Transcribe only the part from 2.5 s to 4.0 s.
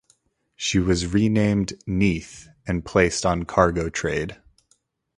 and placed on cargo